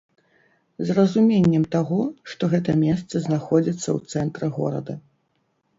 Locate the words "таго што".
1.77-2.43